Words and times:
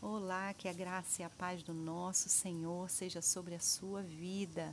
Olá, 0.00 0.54
que 0.54 0.68
a 0.68 0.72
graça 0.72 1.22
e 1.22 1.24
a 1.24 1.28
paz 1.28 1.60
do 1.64 1.74
nosso 1.74 2.28
Senhor 2.28 2.88
seja 2.88 3.20
sobre 3.20 3.56
a 3.56 3.58
sua 3.58 4.00
vida 4.00 4.72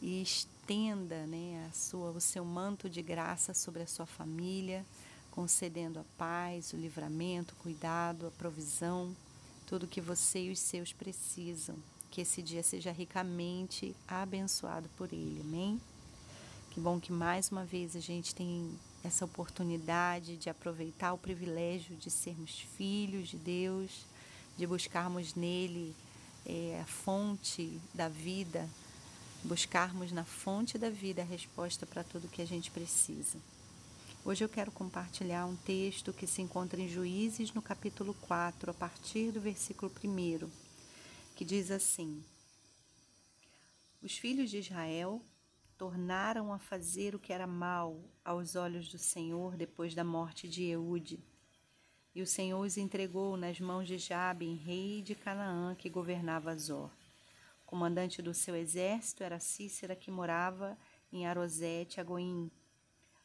e 0.00 0.22
estenda 0.22 1.26
né, 1.26 1.68
a 1.68 1.72
sua, 1.74 2.12
o 2.12 2.20
seu 2.20 2.44
manto 2.44 2.88
de 2.88 3.02
graça 3.02 3.52
sobre 3.54 3.82
a 3.82 3.88
sua 3.88 4.06
família, 4.06 4.86
concedendo 5.32 5.98
a 5.98 6.04
paz, 6.16 6.72
o 6.72 6.76
livramento, 6.76 7.54
o 7.54 7.56
cuidado, 7.56 8.28
a 8.28 8.30
provisão, 8.30 9.16
tudo 9.66 9.88
que 9.88 10.00
você 10.00 10.44
e 10.44 10.52
os 10.52 10.60
seus 10.60 10.92
precisam. 10.92 11.74
Que 12.08 12.20
esse 12.20 12.40
dia 12.40 12.62
seja 12.62 12.92
ricamente 12.92 13.96
abençoado 14.06 14.88
por 14.96 15.12
Ele, 15.12 15.40
amém? 15.40 15.80
Que 16.70 16.78
bom 16.78 17.00
que 17.00 17.10
mais 17.10 17.50
uma 17.50 17.64
vez 17.64 17.96
a 17.96 18.00
gente 18.00 18.32
tem 18.32 18.70
essa 19.02 19.24
oportunidade 19.24 20.36
de 20.36 20.48
aproveitar 20.48 21.14
o 21.14 21.18
privilégio 21.18 21.96
de 21.96 22.12
sermos 22.12 22.60
filhos 22.76 23.26
de 23.26 23.38
Deus 23.38 24.11
de 24.62 24.66
buscarmos 24.68 25.34
nele 25.34 25.92
é, 26.46 26.78
a 26.80 26.86
fonte 26.86 27.80
da 27.92 28.08
vida, 28.08 28.70
buscarmos 29.42 30.12
na 30.12 30.24
fonte 30.24 30.78
da 30.78 30.88
vida 30.88 31.20
a 31.20 31.24
resposta 31.24 31.84
para 31.84 32.04
tudo 32.04 32.28
que 32.28 32.40
a 32.40 32.46
gente 32.46 32.70
precisa. 32.70 33.38
Hoje 34.24 34.44
eu 34.44 34.48
quero 34.48 34.70
compartilhar 34.70 35.46
um 35.46 35.56
texto 35.56 36.12
que 36.12 36.28
se 36.28 36.40
encontra 36.40 36.80
em 36.80 36.88
Juízes, 36.88 37.52
no 37.52 37.60
capítulo 37.60 38.14
4, 38.20 38.70
a 38.70 38.74
partir 38.74 39.32
do 39.32 39.40
versículo 39.40 39.90
1, 40.00 40.48
que 41.34 41.44
diz 41.44 41.72
assim: 41.72 42.22
Os 44.00 44.16
filhos 44.16 44.48
de 44.48 44.58
Israel 44.58 45.20
tornaram 45.76 46.52
a 46.52 46.58
fazer 46.60 47.16
o 47.16 47.18
que 47.18 47.32
era 47.32 47.48
mal 47.48 47.98
aos 48.24 48.54
olhos 48.54 48.88
do 48.88 48.98
Senhor 48.98 49.56
depois 49.56 49.92
da 49.92 50.04
morte 50.04 50.48
de 50.48 50.62
Eude 50.66 51.18
e 52.14 52.20
o 52.20 52.26
Senhor 52.26 52.60
os 52.60 52.76
entregou 52.76 53.36
nas 53.36 53.58
mãos 53.58 53.86
de 53.88 53.96
Jabim, 53.96 54.56
rei 54.56 55.00
de 55.00 55.14
Canaã, 55.14 55.74
que 55.74 55.88
governava 55.88 56.56
Zor. 56.56 56.90
Comandante 57.64 58.20
do 58.20 58.34
seu 58.34 58.54
exército 58.54 59.24
era 59.24 59.40
Cícera, 59.40 59.96
que 59.96 60.10
morava 60.10 60.76
em 61.10 61.26
Arosete, 61.26 62.00
Agoim. 62.00 62.50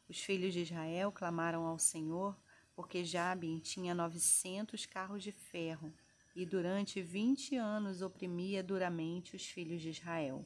Os 0.08 0.22
filhos 0.22 0.54
de 0.54 0.62
Israel 0.62 1.12
clamaram 1.12 1.66
ao 1.66 1.78
Senhor, 1.78 2.34
porque 2.74 3.04
Jabim 3.04 3.60
tinha 3.60 3.94
novecentos 3.94 4.86
carros 4.86 5.22
de 5.22 5.34
ferro, 5.34 5.92
e 6.34 6.46
durante 6.46 7.02
vinte 7.02 7.58
anos 7.58 8.02
oprimia 8.02 8.64
duramente 8.64 9.36
os 9.36 9.46
filhos 9.46 9.82
de 9.82 9.90
Israel. 9.90 10.46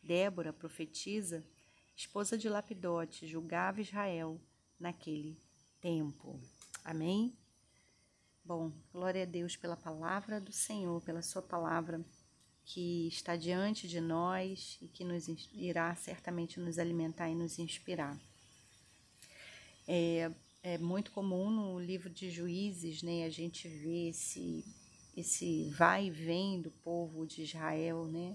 Débora, 0.00 0.52
profetisa, 0.52 1.44
esposa 1.96 2.38
de 2.38 2.48
Lapidote, 2.48 3.26
julgava 3.26 3.80
Israel 3.80 4.40
naquele 4.78 5.36
tempo. 5.80 6.38
Amém? 6.84 7.36
Bom, 8.48 8.72
glória 8.90 9.24
a 9.24 9.26
Deus 9.26 9.56
pela 9.56 9.76
palavra 9.76 10.40
do 10.40 10.52
Senhor, 10.52 11.02
pela 11.02 11.20
Sua 11.20 11.42
palavra 11.42 12.02
que 12.64 13.06
está 13.06 13.36
diante 13.36 13.86
de 13.86 14.00
nós 14.00 14.78
e 14.80 14.88
que 14.88 15.04
nos 15.04 15.28
irá 15.52 15.94
certamente 15.94 16.58
nos 16.58 16.78
alimentar 16.78 17.28
e 17.28 17.34
nos 17.34 17.58
inspirar. 17.58 18.18
É, 19.86 20.30
é 20.62 20.78
muito 20.78 21.12
comum 21.12 21.50
no 21.50 21.78
livro 21.78 22.08
de 22.08 22.30
Juízes, 22.30 23.02
né, 23.02 23.26
a 23.26 23.28
gente 23.28 23.68
vê 23.68 24.08
esse 24.08 24.64
esse 25.14 25.68
vai 25.72 26.06
e 26.06 26.10
vem 26.10 26.62
do 26.62 26.70
povo 26.70 27.26
de 27.26 27.42
Israel, 27.42 28.06
né? 28.06 28.34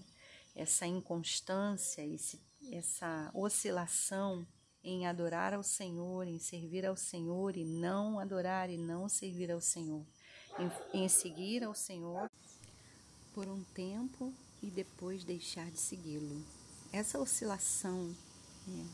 Essa 0.55 0.85
inconstância, 0.85 2.05
esse, 2.05 2.39
essa 2.71 3.31
oscilação 3.33 4.45
em 4.83 5.07
adorar 5.07 5.53
ao 5.53 5.63
Senhor, 5.63 6.27
em 6.27 6.39
servir 6.39 6.85
ao 6.85 6.97
Senhor 6.97 7.55
e 7.55 7.63
não 7.63 8.19
adorar 8.19 8.69
e 8.69 8.77
não 8.77 9.07
servir 9.07 9.51
ao 9.51 9.61
Senhor, 9.61 10.05
em, 10.59 11.03
em 11.03 11.07
seguir 11.07 11.63
ao 11.63 11.73
Senhor 11.73 12.29
por 13.33 13.47
um 13.47 13.63
tempo 13.73 14.33
e 14.61 14.69
depois 14.69 15.23
deixar 15.23 15.69
de 15.71 15.79
segui-lo. 15.79 16.43
Essa 16.91 17.19
oscilação 17.19 18.15
né, 18.67 18.85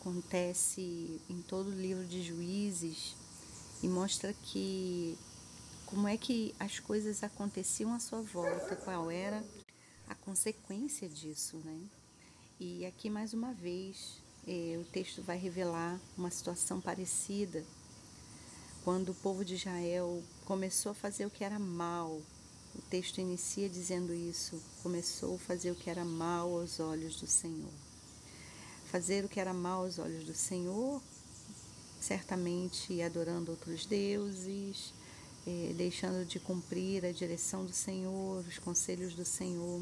acontece 0.00 1.20
em 1.28 1.42
todo 1.42 1.68
o 1.68 1.80
livro 1.80 2.04
de 2.04 2.22
Juízes 2.22 3.16
e 3.82 3.88
mostra 3.88 4.32
que 4.32 5.18
como 5.86 6.06
é 6.06 6.16
que 6.16 6.54
as 6.58 6.78
coisas 6.78 7.22
aconteciam 7.22 7.92
à 7.94 7.98
sua 7.98 8.20
volta, 8.20 8.76
qual 8.76 9.10
era 9.10 9.44
a 10.08 10.14
consequência 10.14 11.08
disso, 11.08 11.58
né? 11.64 11.78
E 12.58 12.86
aqui 12.86 13.10
mais 13.10 13.34
uma 13.34 13.52
vez 13.52 14.23
o 14.46 14.84
texto 14.92 15.22
vai 15.22 15.38
revelar 15.38 15.98
uma 16.18 16.30
situação 16.30 16.80
parecida 16.80 17.64
quando 18.84 19.10
o 19.10 19.14
povo 19.14 19.42
de 19.42 19.54
Israel 19.54 20.22
começou 20.44 20.92
a 20.92 20.94
fazer 20.94 21.24
o 21.24 21.30
que 21.30 21.42
era 21.42 21.58
mal. 21.58 22.20
O 22.74 22.82
texto 22.90 23.18
inicia 23.18 23.68
dizendo 23.68 24.12
isso: 24.12 24.62
começou 24.82 25.36
a 25.36 25.38
fazer 25.38 25.70
o 25.70 25.74
que 25.74 25.88
era 25.88 26.04
mal 26.04 26.58
aos 26.58 26.78
olhos 26.78 27.16
do 27.16 27.26
Senhor. 27.26 27.72
Fazer 28.90 29.24
o 29.24 29.28
que 29.28 29.40
era 29.40 29.54
mal 29.54 29.84
aos 29.84 29.98
olhos 29.98 30.24
do 30.24 30.34
Senhor, 30.34 31.00
certamente 31.98 33.00
adorando 33.00 33.50
outros 33.50 33.86
deuses, 33.86 34.92
é, 35.46 35.72
deixando 35.74 36.26
de 36.26 36.38
cumprir 36.38 37.04
a 37.06 37.12
direção 37.12 37.64
do 37.64 37.72
Senhor, 37.72 38.44
os 38.46 38.58
conselhos 38.58 39.14
do 39.14 39.24
Senhor. 39.24 39.80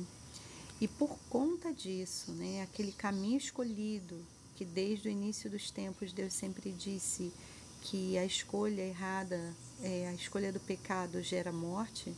E 0.81 0.87
por 0.87 1.19
conta 1.29 1.73
disso, 1.73 2.31
né, 2.33 2.63
aquele 2.63 2.93
caminho 2.93 3.39
escolhido 3.39 4.25
que 4.63 4.65
desde 4.65 5.09
o 5.09 5.11
início 5.11 5.51
dos 5.51 5.73
tempos 5.73 6.13
Deus 6.13 6.33
sempre 6.33 6.71
disse 6.71 7.33
que 7.81 8.17
a 8.17 8.25
escolha 8.25 8.83
errada, 8.83 9.53
é, 9.83 10.07
a 10.07 10.15
escolha 10.15 10.53
do 10.53 10.61
pecado 10.61 11.21
gera 11.21 11.51
morte, 11.51 12.15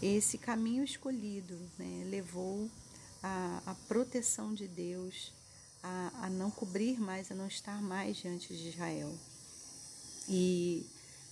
esse 0.00 0.38
caminho 0.38 0.84
escolhido 0.84 1.58
né, 1.76 2.04
levou 2.08 2.70
a, 3.20 3.62
a, 3.66 3.74
proteção 3.88 4.54
de 4.54 4.68
Deus 4.68 5.32
a, 5.82 6.26
a 6.26 6.30
não 6.30 6.52
cobrir 6.52 7.00
mais, 7.00 7.32
a 7.32 7.34
não 7.34 7.48
estar 7.48 7.82
mais 7.82 8.18
diante 8.18 8.56
de 8.56 8.68
Israel. 8.68 9.12
E 10.28 10.86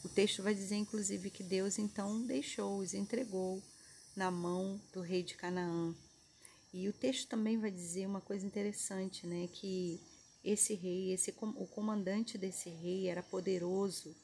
o 0.04 0.08
texto 0.08 0.42
vai 0.42 0.52
dizer, 0.52 0.74
inclusive, 0.74 1.30
que 1.30 1.44
Deus 1.44 1.78
então 1.78 2.22
deixou-os, 2.22 2.92
entregou 2.92 3.62
na 4.16 4.32
mão 4.32 4.80
do 4.92 5.00
rei 5.00 5.22
de 5.22 5.36
Canaã, 5.36 5.94
e 6.72 6.88
o 6.88 6.92
texto 6.92 7.28
também 7.28 7.58
vai 7.58 7.70
dizer 7.70 8.06
uma 8.06 8.20
coisa 8.20 8.44
interessante, 8.44 9.26
né? 9.26 9.48
Que 9.52 10.00
esse 10.44 10.74
rei, 10.74 11.12
esse, 11.12 11.34
o 11.40 11.66
comandante 11.66 12.36
desse 12.36 12.68
rei 12.68 13.08
era 13.08 13.22
poderoso 13.22 14.14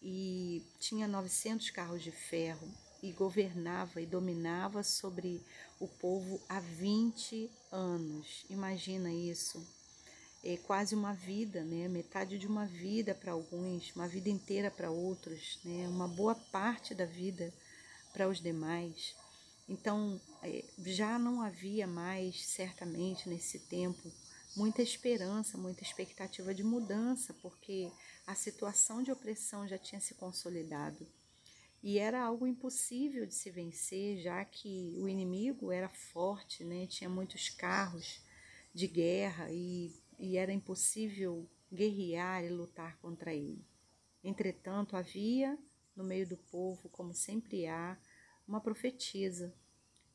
e 0.00 0.62
tinha 0.78 1.08
900 1.08 1.70
carros 1.70 2.02
de 2.02 2.10
ferro 2.10 2.68
e 3.02 3.12
governava 3.12 4.00
e 4.00 4.06
dominava 4.06 4.82
sobre 4.82 5.42
o 5.78 5.86
povo 5.86 6.40
há 6.48 6.60
20 6.60 7.50
anos. 7.70 8.44
Imagina 8.48 9.12
isso. 9.12 9.64
É 10.42 10.56
quase 10.56 10.94
uma 10.94 11.12
vida, 11.12 11.64
né? 11.64 11.88
Metade 11.88 12.38
de 12.38 12.46
uma 12.46 12.64
vida 12.64 13.14
para 13.14 13.32
alguns, 13.32 13.94
uma 13.94 14.06
vida 14.06 14.28
inteira 14.28 14.70
para 14.70 14.90
outros, 14.90 15.58
né? 15.64 15.88
Uma 15.88 16.06
boa 16.06 16.34
parte 16.34 16.94
da 16.94 17.04
vida 17.04 17.52
para 18.12 18.28
os 18.28 18.40
demais. 18.40 19.14
Então, 19.68 20.18
é, 20.42 20.64
já 20.78 21.18
não 21.18 21.42
havia 21.42 21.86
mais, 21.86 22.46
certamente, 22.46 23.28
nesse 23.28 23.58
tempo, 23.58 24.10
muita 24.56 24.80
esperança, 24.80 25.58
muita 25.58 25.82
expectativa 25.82 26.54
de 26.54 26.64
mudança, 26.64 27.34
porque 27.42 27.92
a 28.26 28.34
situação 28.34 29.02
de 29.02 29.12
opressão 29.12 29.68
já 29.68 29.76
tinha 29.76 30.00
se 30.00 30.14
consolidado. 30.14 31.06
E 31.82 31.98
era 31.98 32.24
algo 32.24 32.46
impossível 32.46 33.26
de 33.26 33.34
se 33.34 33.50
vencer, 33.50 34.18
já 34.20 34.44
que 34.44 34.94
o 34.98 35.08
inimigo 35.08 35.70
era 35.70 35.88
forte, 35.88 36.64
né? 36.64 36.86
tinha 36.86 37.08
muitos 37.08 37.50
carros 37.50 38.20
de 38.74 38.88
guerra 38.88 39.50
e, 39.50 39.92
e 40.18 40.36
era 40.36 40.52
impossível 40.52 41.48
guerrear 41.72 42.42
e 42.42 42.48
lutar 42.48 42.96
contra 42.98 43.32
ele. 43.32 43.64
Entretanto, 44.24 44.96
havia 44.96 45.56
no 45.94 46.02
meio 46.02 46.26
do 46.26 46.36
povo, 46.36 46.88
como 46.88 47.14
sempre 47.14 47.66
há, 47.66 47.96
uma 48.46 48.60
profetisa, 48.60 49.54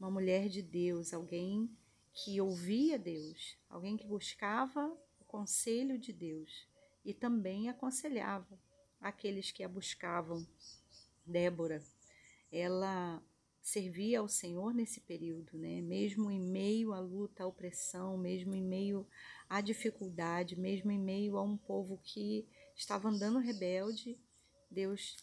uma 0.03 0.11
mulher 0.11 0.49
de 0.49 0.61
Deus, 0.61 1.13
alguém 1.13 1.69
que 2.13 2.39
ouvia 2.41 2.99
Deus, 2.99 3.57
alguém 3.69 3.95
que 3.95 4.05
buscava 4.05 4.85
o 5.21 5.23
conselho 5.23 5.97
de 5.97 6.11
Deus 6.11 6.67
e 7.05 7.13
também 7.13 7.69
aconselhava 7.69 8.59
aqueles 8.99 9.49
que 9.49 9.63
a 9.63 9.69
buscavam. 9.69 10.45
Débora, 11.25 11.81
ela 12.51 13.23
servia 13.61 14.19
ao 14.19 14.27
Senhor 14.27 14.73
nesse 14.73 14.99
período, 14.99 15.57
né? 15.57 15.81
Mesmo 15.81 16.29
em 16.29 16.41
meio 16.41 16.91
à 16.91 16.99
luta, 16.99 17.43
à 17.43 17.47
opressão, 17.47 18.17
mesmo 18.17 18.53
em 18.53 18.61
meio 18.61 19.07
à 19.47 19.61
dificuldade, 19.61 20.59
mesmo 20.59 20.91
em 20.91 20.99
meio 20.99 21.37
a 21.37 21.41
um 21.41 21.55
povo 21.55 21.97
que 22.03 22.45
estava 22.75 23.07
andando 23.07 23.39
rebelde, 23.39 24.19
Deus 24.69 25.15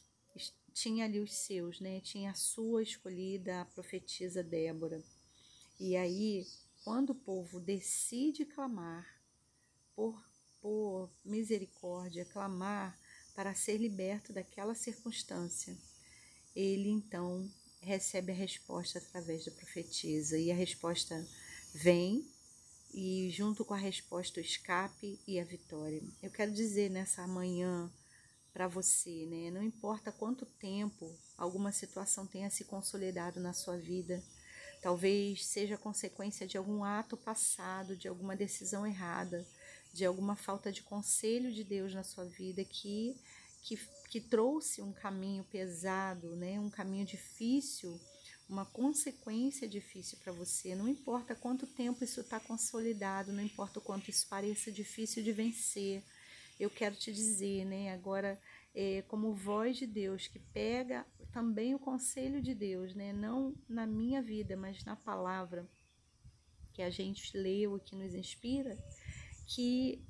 tinha 0.73 1.05
ali 1.05 1.21
os 1.21 1.35
seus, 1.35 1.81
né? 1.81 2.01
Tinha 2.01 2.31
a 2.31 2.35
sua 2.35 2.83
escolhida, 2.83 3.61
a 3.61 3.65
profetisa 3.65 4.43
Débora. 4.43 5.03
E 5.79 5.97
aí, 5.97 6.47
quando 6.85 7.11
o 7.11 7.15
povo 7.15 7.61
decide 7.61 8.45
clamar 8.45 9.07
por, 9.95 10.23
por 10.61 11.11
misericórdia, 11.25 12.25
clamar 12.25 12.99
para 13.35 13.55
ser 13.55 13.79
liberto 13.79 14.33
daquela 14.33 14.75
circunstância, 14.75 15.77
ele 16.55 16.89
então 16.89 17.51
recebe 17.81 18.33
a 18.33 18.35
resposta 18.35 18.99
através 18.99 19.45
da 19.45 19.53
profetisa. 19.53 20.39
E 20.39 20.51
a 20.51 20.55
resposta 20.55 21.27
vem, 21.73 22.27
e 22.93 23.31
junto 23.31 23.65
com 23.65 23.75
a 23.75 23.79
resposta 23.79 24.41
o 24.41 24.43
escape 24.43 25.19
e 25.27 25.39
a 25.39 25.45
vitória. 25.45 26.03
Eu 26.23 26.31
quero 26.31 26.53
dizer 26.53 26.91
nessa 26.91 27.27
manhã 27.27 27.91
para 28.53 28.69
você, 28.69 29.27
né? 29.27 29.51
Não 29.51 29.63
importa 29.63 30.13
quanto 30.13 30.45
tempo 30.45 31.11
alguma 31.37 31.73
situação 31.73 32.27
tenha 32.27 32.51
se 32.51 32.65
consolidado 32.65 33.41
na 33.41 33.53
sua 33.53 33.77
vida, 33.77 34.23
talvez 34.83 35.47
seja 35.47 35.77
consequência 35.77 36.47
de 36.47 36.57
algum 36.57 36.85
ato 36.85 37.17
passado, 37.17 37.97
de 37.97 38.09
alguma 38.09 38.37
decisão 38.37 38.87
errada, 38.87 39.47
de 39.93 40.05
alguma 40.05 40.37
falta 40.37 40.71
de 40.71 40.83
conselho 40.83 41.53
de 41.53 41.65
Deus 41.65 41.95
na 41.95 42.03
sua 42.03 42.25
vida 42.25 42.65
que 42.65 43.17
que, 43.63 43.79
que 44.09 44.23
trouxe 44.23 44.81
um 44.81 44.91
caminho 44.91 45.45
pesado, 45.45 46.35
né? 46.35 46.59
Um 46.59 46.71
caminho 46.71 47.05
difícil 47.05 48.01
uma 48.51 48.67
consequência 48.67 49.69
difícil 49.69 50.19
para 50.19 50.33
você. 50.33 50.75
Não 50.75 50.89
importa 50.89 51.37
quanto 51.37 51.69
tempo 51.69 52.03
isso 52.03 52.21
está 52.21 52.41
consolidado, 52.41 53.33
não 53.33 53.43
importa 53.43 53.79
o 53.79 53.83
quanto 53.83 54.11
isso 54.11 54.27
pareça 54.27 54.73
difícil 54.73 55.23
de 55.23 55.33
vencer. 55.33 56.03
Eu 56.61 56.69
quero 56.69 56.95
te 56.95 57.11
dizer, 57.11 57.65
né, 57.65 57.91
agora, 57.91 58.39
é, 58.75 59.01
como 59.09 59.33
voz 59.33 59.79
de 59.79 59.87
Deus, 59.87 60.29
que 60.29 60.39
pega 60.39 61.07
também 61.33 61.75
o 61.75 61.79
conselho 61.79 62.43
de 62.43 62.55
Deus, 62.55 62.95
né, 62.95 63.15
não 63.15 63.55
na 63.67 63.87
minha 63.87 64.21
vida, 64.21 64.59
mas 64.59 64.85
na 64.85 64.95
palavra 64.95 65.67
que 66.75 66.83
a 66.83 66.91
gente 66.91 67.35
leu 67.35 67.79
e 67.79 67.81
que 67.81 67.97
nos 67.97 68.15
inspira, 68.15 68.77
que 69.47 70.05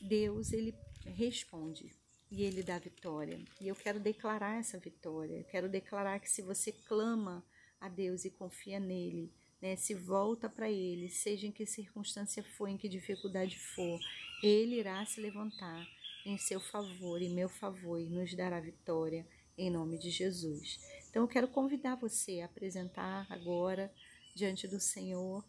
Deus, 0.00 0.52
ele 0.52 0.72
responde 1.04 1.92
e 2.30 2.44
ele 2.44 2.62
dá 2.62 2.78
vitória. 2.78 3.40
E 3.60 3.66
eu 3.66 3.74
quero 3.74 3.98
declarar 3.98 4.60
essa 4.60 4.78
vitória. 4.78 5.38
Eu 5.38 5.44
quero 5.44 5.68
declarar 5.68 6.20
que 6.20 6.30
se 6.30 6.42
você 6.42 6.70
clama 6.70 7.44
a 7.80 7.88
Deus 7.88 8.24
e 8.24 8.30
confia 8.30 8.78
nele, 8.78 9.32
né, 9.60 9.74
se 9.76 9.94
volta 9.94 10.48
para 10.48 10.70
ele, 10.70 11.08
seja 11.08 11.46
em 11.46 11.52
que 11.52 11.66
circunstância 11.66 12.42
for, 12.42 12.68
em 12.68 12.76
que 12.76 12.88
dificuldade 12.88 13.58
for, 13.58 13.98
ele 14.42 14.76
irá 14.76 15.04
se 15.06 15.20
levantar 15.20 15.86
em 16.24 16.36
seu 16.36 16.60
favor, 16.60 17.22
em 17.22 17.30
meu 17.30 17.48
favor 17.48 17.98
e 17.98 18.08
nos 18.08 18.34
dará 18.34 18.60
vitória 18.60 19.26
em 19.56 19.70
nome 19.70 19.98
de 19.98 20.10
Jesus. 20.10 20.78
Então 21.08 21.22
eu 21.22 21.28
quero 21.28 21.48
convidar 21.48 21.94
você 21.94 22.40
a 22.40 22.46
apresentar 22.46 23.26
agora 23.30 23.92
diante 24.34 24.68
do 24.68 24.78
Senhor 24.78 25.44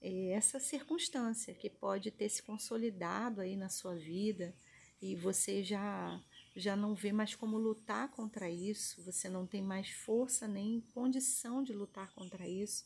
eh, 0.00 0.30
essa 0.30 0.58
circunstância 0.58 1.54
que 1.54 1.70
pode 1.70 2.10
ter 2.10 2.28
se 2.28 2.42
consolidado 2.42 3.40
aí 3.40 3.56
na 3.56 3.68
sua 3.68 3.94
vida 3.94 4.54
e 5.00 5.14
você 5.14 5.62
já 5.62 6.20
já 6.54 6.76
não 6.76 6.94
vê 6.94 7.12
mais 7.12 7.34
como 7.34 7.56
lutar 7.56 8.10
contra 8.10 8.50
isso, 8.50 9.02
você 9.02 9.28
não 9.28 9.46
tem 9.46 9.62
mais 9.62 9.88
força 9.88 10.46
nem 10.46 10.82
condição 10.92 11.62
de 11.62 11.72
lutar 11.72 12.12
contra 12.12 12.46
isso. 12.46 12.84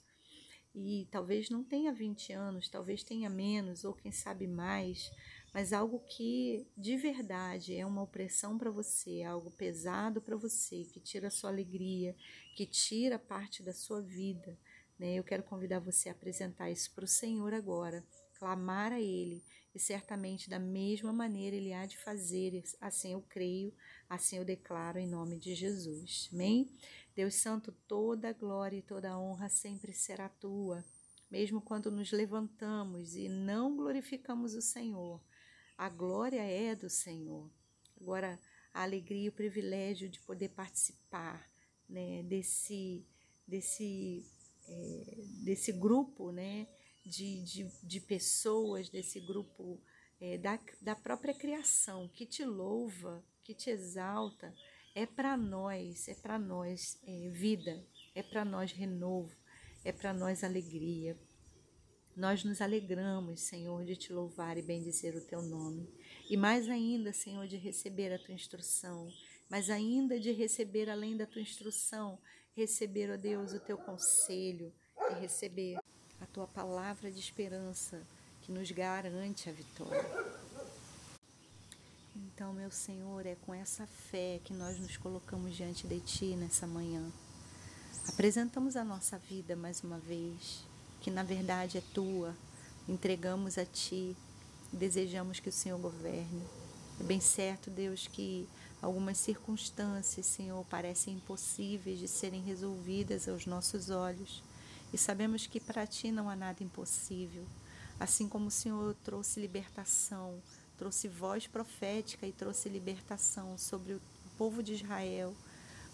E 0.72 1.08
talvez 1.10 1.50
não 1.50 1.64
tenha 1.64 1.92
20 1.92 2.32
anos, 2.32 2.68
talvez 2.68 3.02
tenha 3.02 3.28
menos, 3.30 3.82
ou 3.82 3.94
quem 3.94 4.12
sabe 4.12 4.46
mais, 4.46 5.10
mas 5.56 5.72
algo 5.72 6.00
que 6.00 6.66
de 6.76 6.98
verdade 6.98 7.74
é 7.74 7.86
uma 7.86 8.02
opressão 8.02 8.58
para 8.58 8.70
você, 8.70 9.22
algo 9.22 9.50
pesado 9.50 10.20
para 10.20 10.36
você, 10.36 10.84
que 10.84 11.00
tira 11.00 11.28
a 11.28 11.30
sua 11.30 11.48
alegria, 11.48 12.14
que 12.54 12.66
tira 12.66 13.18
parte 13.18 13.62
da 13.62 13.72
sua 13.72 14.02
vida. 14.02 14.54
Né? 14.98 15.14
Eu 15.14 15.24
quero 15.24 15.42
convidar 15.42 15.78
você 15.78 16.10
a 16.10 16.12
apresentar 16.12 16.70
isso 16.70 16.90
para 16.94 17.06
o 17.06 17.08
Senhor 17.08 17.54
agora, 17.54 18.04
clamar 18.38 18.92
a 18.92 19.00
Ele 19.00 19.42
e 19.74 19.78
certamente 19.78 20.50
da 20.50 20.58
mesma 20.58 21.10
maneira 21.10 21.56
ele 21.56 21.72
há 21.72 21.86
de 21.86 21.96
fazer, 21.96 22.62
assim 22.78 23.12
eu 23.12 23.22
creio, 23.22 23.72
assim 24.10 24.36
eu 24.36 24.44
declaro 24.44 24.98
em 24.98 25.08
nome 25.08 25.38
de 25.38 25.54
Jesus. 25.54 26.28
Amém? 26.34 26.70
Deus 27.14 27.34
Santo, 27.34 27.72
toda 27.88 28.30
glória 28.34 28.76
e 28.76 28.82
toda 28.82 29.18
honra 29.18 29.48
sempre 29.48 29.94
será 29.94 30.28
tua, 30.28 30.84
mesmo 31.30 31.62
quando 31.62 31.90
nos 31.90 32.12
levantamos 32.12 33.16
e 33.16 33.26
não 33.26 33.74
glorificamos 33.74 34.54
o 34.54 34.60
Senhor. 34.60 35.18
A 35.76 35.88
glória 35.88 36.42
é 36.42 36.74
do 36.74 36.88
Senhor. 36.88 37.50
Agora, 38.00 38.38
a 38.72 38.82
alegria 38.82 39.24
e 39.24 39.28
o 39.28 39.32
privilégio 39.32 40.08
de 40.08 40.20
poder 40.20 40.50
participar 40.50 41.50
né, 41.88 42.22
desse, 42.24 43.04
desse, 43.46 44.24
é, 44.68 45.14
desse 45.44 45.72
grupo, 45.72 46.30
né? 46.30 46.66
de, 47.06 47.42
de, 47.42 47.70
de 47.82 48.00
pessoas 48.00 48.88
desse 48.88 49.20
grupo 49.20 49.80
é, 50.20 50.36
da, 50.36 50.58
da 50.80 50.96
própria 50.96 51.32
criação 51.32 52.08
que 52.08 52.26
te 52.26 52.44
louva, 52.44 53.24
que 53.44 53.54
te 53.54 53.70
exalta, 53.70 54.52
é 54.94 55.06
para 55.06 55.36
nós, 55.36 56.08
é 56.08 56.14
para 56.14 56.38
nós 56.38 56.98
é, 57.06 57.28
vida, 57.28 57.84
é 58.14 58.22
para 58.22 58.44
nós 58.44 58.72
renovo, 58.72 59.36
é 59.84 59.92
para 59.92 60.12
nós 60.12 60.42
alegria. 60.42 61.16
Nós 62.16 62.42
nos 62.42 62.62
alegramos, 62.62 63.40
Senhor, 63.40 63.84
de 63.84 63.94
te 63.94 64.10
louvar 64.10 64.56
e 64.56 64.62
bendizer 64.62 65.14
o 65.14 65.20
teu 65.20 65.42
nome. 65.42 65.86
E 66.30 66.36
mais 66.36 66.66
ainda, 66.66 67.12
Senhor, 67.12 67.46
de 67.46 67.58
receber 67.58 68.10
a 68.10 68.18
tua 68.18 68.32
instrução, 68.32 69.12
mas 69.50 69.68
ainda 69.68 70.18
de 70.18 70.32
receber, 70.32 70.88
além 70.88 71.14
da 71.14 71.26
tua 71.26 71.42
instrução, 71.42 72.18
receber, 72.56 73.10
ó 73.10 73.18
Deus, 73.18 73.52
o 73.52 73.60
teu 73.60 73.76
conselho 73.76 74.72
e 75.10 75.20
receber 75.20 75.76
a 76.18 76.24
tua 76.24 76.46
palavra 76.46 77.10
de 77.10 77.20
esperança 77.20 78.02
que 78.40 78.50
nos 78.50 78.70
garante 78.70 79.50
a 79.50 79.52
vitória. 79.52 80.06
Então, 82.16 82.54
meu 82.54 82.70
Senhor, 82.70 83.26
é 83.26 83.34
com 83.44 83.52
essa 83.52 83.86
fé 83.86 84.40
que 84.42 84.54
nós 84.54 84.78
nos 84.78 84.96
colocamos 84.96 85.54
diante 85.54 85.86
de 85.86 86.00
Ti 86.00 86.34
nessa 86.34 86.66
manhã. 86.66 87.12
Apresentamos 88.08 88.74
a 88.74 88.82
nossa 88.82 89.18
vida 89.18 89.54
mais 89.54 89.82
uma 89.82 89.98
vez, 89.98 90.64
que 91.00 91.10
na 91.10 91.22
verdade 91.22 91.78
é 91.78 91.82
Tua, 91.92 92.34
entregamos 92.88 93.58
a 93.58 93.64
Ti, 93.64 94.16
desejamos 94.72 95.40
que 95.40 95.48
o 95.48 95.52
Senhor 95.52 95.78
governe. 95.78 96.42
É 97.00 97.04
bem 97.04 97.20
certo, 97.20 97.70
Deus, 97.70 98.06
que 98.06 98.48
algumas 98.80 99.18
circunstâncias, 99.18 100.26
Senhor, 100.26 100.64
parecem 100.66 101.14
impossíveis 101.14 101.98
de 101.98 102.08
serem 102.08 102.42
resolvidas 102.42 103.28
aos 103.28 103.46
nossos 103.46 103.90
olhos 103.90 104.42
e 104.92 104.98
sabemos 104.98 105.46
que 105.46 105.60
para 105.60 105.86
ti 105.86 106.10
não 106.10 106.30
há 106.30 106.36
nada 106.36 106.62
impossível. 106.62 107.44
Assim 107.98 108.28
como 108.28 108.46
o 108.46 108.50
Senhor 108.50 108.94
trouxe 109.04 109.40
libertação, 109.40 110.40
trouxe 110.78 111.08
voz 111.08 111.46
profética 111.46 112.26
e 112.26 112.32
trouxe 112.32 112.68
libertação 112.68 113.56
sobre 113.58 113.94
o 113.94 114.00
povo 114.38 114.62
de 114.62 114.74
Israel 114.74 115.34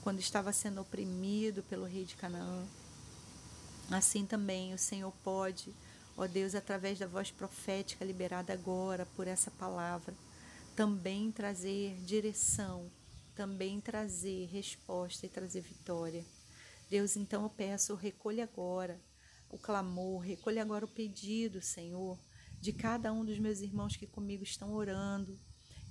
quando 0.02 0.18
estava 0.18 0.52
sendo 0.52 0.80
oprimido 0.80 1.62
pelo 1.62 1.84
rei 1.84 2.04
de 2.04 2.16
Canaã. 2.16 2.66
Assim 3.90 4.24
também 4.24 4.72
o 4.72 4.78
Senhor 4.78 5.12
pode, 5.22 5.74
ó 6.16 6.26
Deus, 6.26 6.54
através 6.54 6.98
da 6.98 7.06
voz 7.06 7.30
profética 7.30 8.04
liberada 8.04 8.52
agora 8.52 9.06
por 9.16 9.26
essa 9.26 9.50
palavra, 9.50 10.14
também 10.74 11.30
trazer 11.30 11.96
direção, 12.04 12.90
também 13.34 13.80
trazer 13.80 14.46
resposta 14.46 15.26
e 15.26 15.28
trazer 15.28 15.60
vitória. 15.60 16.24
Deus, 16.88 17.16
então 17.16 17.42
eu 17.42 17.50
peço, 17.50 17.94
recolha 17.94 18.44
agora 18.44 19.00
o 19.50 19.58
clamor, 19.58 20.20
recolha 20.20 20.62
agora 20.62 20.84
o 20.86 20.88
pedido, 20.88 21.60
Senhor, 21.60 22.18
de 22.60 22.72
cada 22.72 23.12
um 23.12 23.24
dos 23.24 23.38
meus 23.38 23.60
irmãos 23.60 23.96
que 23.96 24.06
comigo 24.06 24.42
estão 24.42 24.72
orando. 24.72 25.38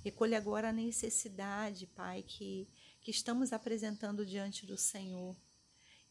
Recolha 0.04 0.36
agora 0.36 0.70
a 0.70 0.72
necessidade, 0.72 1.86
Pai, 1.86 2.22
que, 2.22 2.68
que 3.00 3.12
estamos 3.12 3.52
apresentando 3.52 4.26
diante 4.26 4.66
do 4.66 4.76
Senhor. 4.76 5.36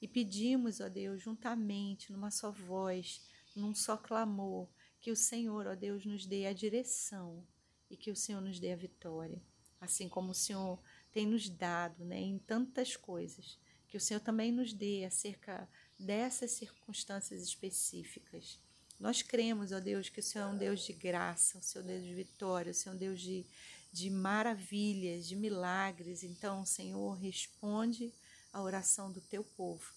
E 0.02 0.08
pedimos, 0.08 0.80
ó 0.80 0.90
Deus, 0.90 1.22
juntamente, 1.22 2.12
numa 2.12 2.32
só 2.32 2.52
voz, 2.52 3.22
num 3.56 3.76
só 3.76 3.96
clamor, 3.96 4.68
que 5.00 5.12
o 5.12 5.16
Senhor, 5.16 5.68
ó 5.68 5.76
Deus, 5.76 6.06
nos 6.06 6.26
dê 6.26 6.48
a 6.48 6.54
direção 6.54 7.46
e 7.90 7.96
que 7.96 8.10
o 8.10 8.16
Senhor 8.16 8.42
nos 8.42 8.60
dê 8.60 8.72
a 8.72 8.76
vitória. 8.76 9.42
Assim 9.80 10.10
como 10.10 10.32
o 10.32 10.36
Senhor 10.36 10.80
tem 11.12 11.26
nos 11.26 11.50
dado 11.50 12.04
né, 12.06 12.20
em 12.20 12.40
tantas 12.40 12.96
coisas 12.96 13.60
que 13.88 13.98
o 13.98 14.00
Senhor 14.00 14.22
também 14.22 14.52
nos 14.52 14.74
dê 14.74 15.04
acerca 15.04 15.68
dessas 16.00 16.52
circunstâncias 16.52 17.44
específicas. 17.44 18.58
Nós 18.98 19.22
cremos, 19.22 19.72
ó 19.72 19.80
Deus, 19.80 20.08
que 20.08 20.20
o 20.20 20.24
Senhor 20.24 20.46
é 20.46 20.48
um 20.48 20.58
Deus 20.58 20.82
de 20.86 20.94
graça, 20.94 21.58
o 21.58 21.62
Senhor 21.62 21.84
é 21.84 21.86
um 21.86 21.88
Deus 21.88 22.04
de 22.06 22.14
vitória, 22.14 22.72
o 22.72 22.74
Senhor 22.74 22.94
é 22.94 22.96
um 22.96 23.00
Deus 23.00 23.20
de, 23.20 23.46
de 23.92 24.10
maravilhas, 24.10 25.28
de 25.28 25.36
milagres. 25.36 26.24
Então, 26.24 26.66
Senhor, 26.66 27.14
responde 27.16 28.14
a 28.52 28.62
oração 28.62 29.12
do 29.12 29.22
teu 29.22 29.44
povo, 29.44 29.94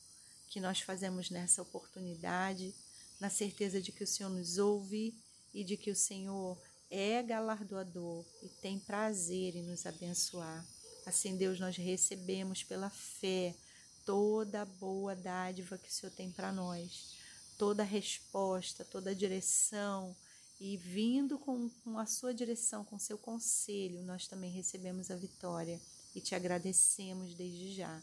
que 0.49 0.61
nós 0.61 0.81
fazemos 0.81 1.31
nessa 1.31 1.63
oportunidade, 1.63 2.75
na 3.21 3.31
certeza 3.31 3.81
de 3.81 3.93
que 3.93 4.05
o 4.05 4.07
Senhor 4.07 4.31
nos 4.31 4.59
ouve 4.59 5.15
e 5.53 5.65
de 5.65 5.77
que 5.77 5.91
o 5.91 5.97
Senhor 5.97 6.61
é 6.91 7.23
galardoador 7.23 8.25
e 8.43 8.49
tem 8.49 8.79
prazer 8.79 9.57
em 9.57 9.63
nos 9.63 9.87
abençoar. 9.87 10.65
Assim, 11.07 11.37
Deus, 11.37 11.59
nós 11.59 11.77
recebemos 11.77 12.63
pela 12.63 12.91
fé 12.91 13.55
toda 14.05 14.63
a 14.63 14.67
boa 14.67 15.15
dádiva 15.15 15.79
que 15.79 15.89
o 15.89 15.93
Senhor 15.93 16.13
tem 16.13 16.31
para 16.31 16.53
nós, 16.53 17.17
toda 17.59 17.83
a 17.83 17.87
resposta, 17.87 18.85
toda 18.85 19.11
a 19.11 19.15
direção. 19.15 20.15
E 20.61 20.77
vindo 20.77 21.39
com, 21.39 21.69
com 21.83 21.99
a 21.99 22.07
sua 22.07 22.33
direção, 22.33 22.85
com 22.85 22.99
seu 22.99 23.19
conselho, 23.19 24.03
nós 24.03 24.27
também 24.27 24.51
recebemos 24.51 25.11
a 25.11 25.17
vitória 25.17 25.81
e 26.15 26.21
te 26.21 26.35
agradecemos 26.35 27.35
desde 27.35 27.75
já. 27.75 28.03